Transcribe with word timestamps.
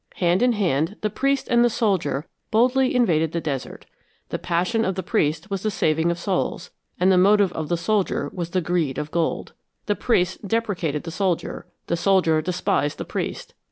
Hand 0.15 0.41
in 0.41 0.53
hand 0.53 0.95
the 1.01 1.11
priest 1.11 1.47
and 1.47 1.63
the 1.63 1.69
soldier 1.69 2.25
boldly 2.49 2.95
invaded 2.95 3.33
the 3.33 3.39
desert. 3.39 3.85
The 4.29 4.39
passion 4.39 4.83
of 4.83 4.95
the 4.95 5.03
priest 5.03 5.51
was 5.51 5.61
the 5.61 5.69
saving 5.69 6.09
of 6.09 6.17
souls, 6.17 6.71
and 6.99 7.11
the 7.11 7.19
motive 7.19 7.53
of 7.53 7.69
the 7.69 7.77
soldier 7.77 8.27
was 8.33 8.49
the 8.49 8.61
greed 8.61 8.97
of 8.97 9.11
gold. 9.11 9.53
The 9.85 9.95
priest 9.95 10.47
deprecated 10.47 11.03
the 11.03 11.11
soldier; 11.11 11.67
the 11.85 11.97
soldier 11.97 12.41
despised 12.41 12.97
the 12.97 13.05
priest. 13.05 13.53